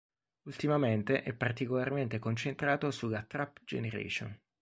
[0.47, 4.35] Ultimamente è particolarmente concentrato sulla Trap Generation.